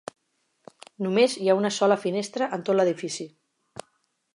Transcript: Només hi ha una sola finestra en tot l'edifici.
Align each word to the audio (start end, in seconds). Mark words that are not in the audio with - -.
Només 1.07 1.37
hi 1.43 1.51
ha 1.53 1.57
una 1.59 1.73
sola 1.77 2.01
finestra 2.07 2.51
en 2.59 2.65
tot 2.71 2.79
l'edifici. 2.81 3.33